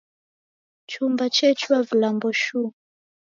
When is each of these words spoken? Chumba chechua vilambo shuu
Chumba 0.89 1.25
chechua 1.35 1.79
vilambo 1.87 2.29
shuu 2.41 2.69